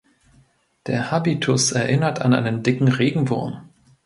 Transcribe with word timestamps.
Der 0.87 1.11
Habitus 1.11 1.71
erinnert 1.73 2.21
an 2.21 2.33
einen 2.33 2.63
dicken 2.63 2.87
Regenwurm. 2.87 3.69